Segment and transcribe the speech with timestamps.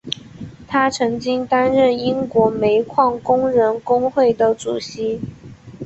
[0.67, 5.21] 他曾经担任英国煤矿工人工会的主席。